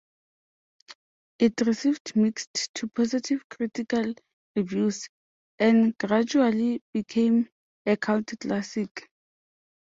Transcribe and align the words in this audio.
It 1.37 1.61
received 1.63 2.15
mixed 2.15 2.73
to 2.73 2.87
positive 2.87 3.47
critical 3.49 4.15
reviews, 4.55 5.07
and 5.59 5.95
gradually 5.99 6.81
became 6.91 7.49
a 7.85 7.97
cult 7.97 8.33
classic. 8.39 9.11